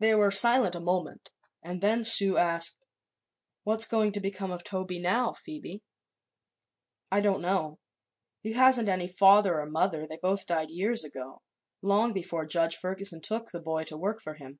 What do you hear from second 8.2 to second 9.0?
He hasn't